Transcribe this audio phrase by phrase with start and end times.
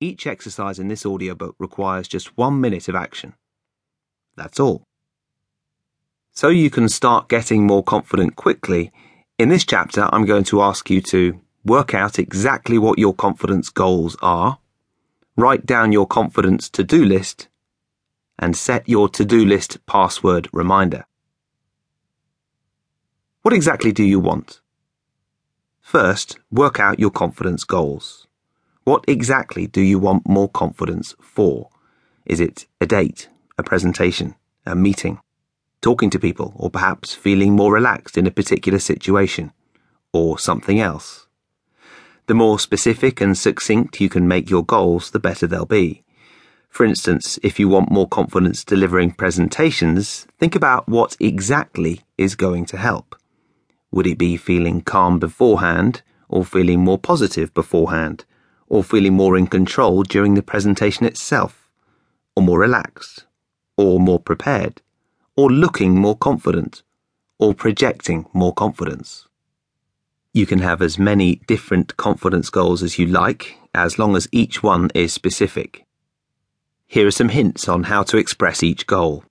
[0.00, 3.34] Each exercise in this audiobook requires just one minute of action.
[4.36, 4.84] That's all.
[6.32, 8.92] So you can start getting more confident quickly,
[9.38, 13.70] in this chapter I'm going to ask you to work out exactly what your confidence
[13.70, 14.58] goals are,
[15.36, 17.48] write down your confidence to do list,
[18.38, 21.06] and set your to do list password reminder.
[23.42, 24.60] What exactly do you want?
[25.80, 28.26] First, work out your confidence goals.
[28.86, 31.70] What exactly do you want more confidence for?
[32.24, 35.18] Is it a date, a presentation, a meeting,
[35.80, 39.50] talking to people, or perhaps feeling more relaxed in a particular situation,
[40.12, 41.26] or something else?
[42.28, 46.04] The more specific and succinct you can make your goals, the better they'll be.
[46.68, 52.66] For instance, if you want more confidence delivering presentations, think about what exactly is going
[52.66, 53.16] to help.
[53.90, 58.24] Would it be feeling calm beforehand, or feeling more positive beforehand,
[58.68, 61.68] or feeling more in control during the presentation itself,
[62.34, 63.26] or more relaxed,
[63.76, 64.82] or more prepared,
[65.36, 66.82] or looking more confident,
[67.38, 69.26] or projecting more confidence?
[70.32, 74.62] You can have as many different confidence goals as you like, as long as each
[74.62, 75.86] one is specific.
[76.86, 79.24] Here are some hints on how to express each goal.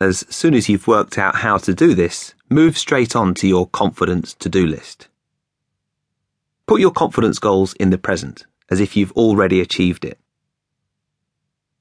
[0.00, 3.66] As soon as you've worked out how to do this, move straight on to your
[3.66, 5.08] confidence to do list.
[6.66, 10.18] Put your confidence goals in the present, as if you've already achieved it.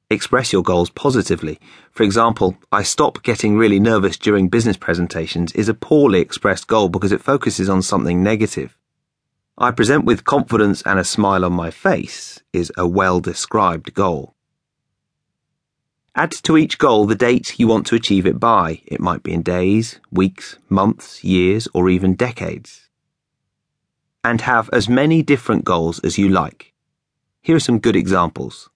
[0.09, 1.59] Express your goals positively.
[1.91, 6.87] For example, I stop getting really nervous during business presentations is a poorly expressed goal
[6.87, 8.77] because it focuses on something negative.
[9.57, 14.35] I present with confidence and a smile on my face is a well described goal.
[16.15, 18.81] Add to each goal the date you want to achieve it by.
[18.85, 22.89] It might be in days, weeks, months, years, or even decades.
[24.23, 26.73] And have as many different goals as you like.
[27.47, 28.69] Here are some good examples.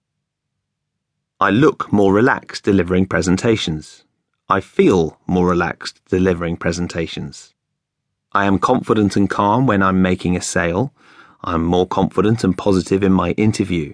[1.38, 4.04] I look more relaxed delivering presentations.
[4.48, 7.52] I feel more relaxed delivering presentations.
[8.32, 10.94] I am confident and calm when I'm making a sale.
[11.44, 13.92] I'm more confident and positive in my interview.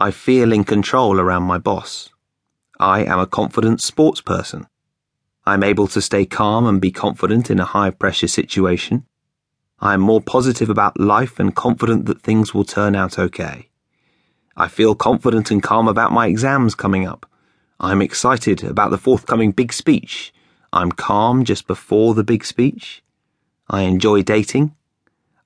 [0.00, 2.08] I feel in control around my boss.
[2.78, 4.66] I am a confident sports person.
[5.44, 9.04] I'm able to stay calm and be confident in a high pressure situation.
[9.78, 13.66] I am more positive about life and confident that things will turn out okay.
[14.60, 17.24] I feel confident and calm about my exams coming up.
[17.80, 20.34] I'm excited about the forthcoming big speech.
[20.70, 23.02] I'm calm just before the big speech.
[23.70, 24.76] I enjoy dating.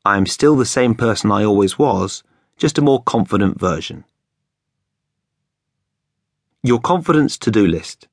[0.04, 2.24] I am still the same person I always was,
[2.56, 4.02] just a more confident version.
[6.64, 8.08] Your confidence to do list.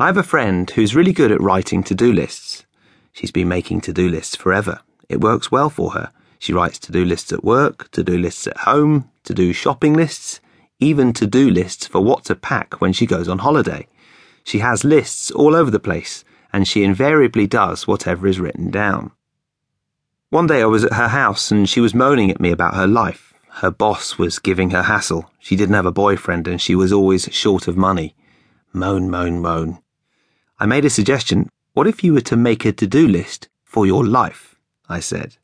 [0.00, 2.66] I have a friend who's really good at writing to do lists.
[3.12, 4.80] She's been making to do lists forever.
[5.08, 6.10] It works well for her.
[6.38, 9.94] She writes to do lists at work, to do lists at home, to do shopping
[9.94, 10.40] lists,
[10.80, 13.86] even to do lists for what to pack when she goes on holiday.
[14.42, 19.12] She has lists all over the place, and she invariably does whatever is written down.
[20.30, 22.86] One day I was at her house and she was moaning at me about her
[22.86, 25.30] life her boss was giving her hassle.
[25.38, 28.16] She didn't have a boyfriend and she was always short of money.
[28.72, 29.78] Moan, moan, moan.
[30.58, 31.48] I made a suggestion.
[31.72, 34.56] What if you were to make a to do list for your life?
[34.88, 35.36] I said.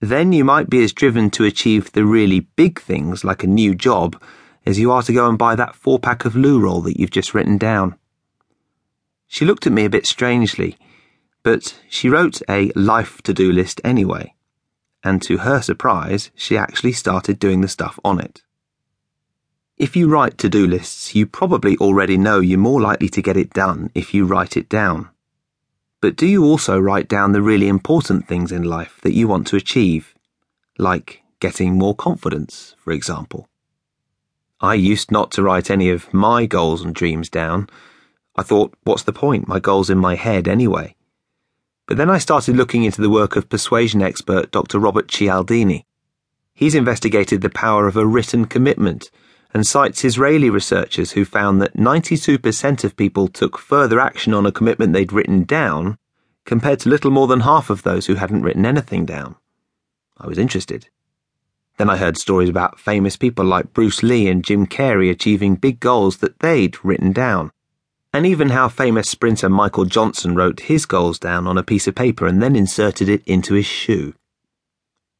[0.00, 3.74] Then you might be as driven to achieve the really big things like a new
[3.74, 4.20] job
[4.64, 7.10] as you are to go and buy that four pack of loo roll that you've
[7.10, 7.96] just written down.
[9.26, 10.76] She looked at me a bit strangely,
[11.42, 14.34] but she wrote a life to do list anyway
[15.06, 18.42] and to her surprise, she actually started doing the stuff on it.
[19.78, 23.36] If you write to do lists, you probably already know you're more likely to get
[23.36, 25.10] it done if you write it down.
[26.06, 29.48] But do you also write down the really important things in life that you want
[29.48, 30.14] to achieve?
[30.78, 33.48] Like getting more confidence, for example.
[34.60, 37.68] I used not to write any of my goals and dreams down.
[38.36, 39.48] I thought, what's the point?
[39.48, 40.94] My goal's in my head anyway.
[41.88, 44.78] But then I started looking into the work of persuasion expert Dr.
[44.78, 45.86] Robert Cialdini.
[46.54, 49.10] He's investigated the power of a written commitment
[49.52, 54.52] and cites Israeli researchers who found that 92% of people took further action on a
[54.52, 55.98] commitment they'd written down
[56.44, 59.36] compared to little more than half of those who hadn't written anything down.
[60.18, 60.88] I was interested.
[61.78, 65.80] Then I heard stories about famous people like Bruce Lee and Jim Carrey achieving big
[65.80, 67.50] goals that they'd written down
[68.16, 71.94] and even how famous sprinter Michael Johnson wrote his goals down on a piece of
[71.94, 74.14] paper and then inserted it into his shoe.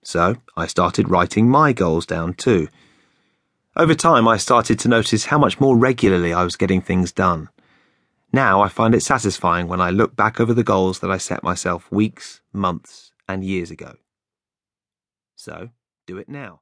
[0.02, 2.69] So I started writing my goals down too.
[3.78, 7.50] Over time, I started to notice how much more regularly I was getting things done.
[8.32, 11.43] Now I find it satisfying when I look back over the goals that I set
[11.43, 13.96] myself weeks, months, and years ago.
[15.34, 15.69] So,
[16.06, 16.61] do it now.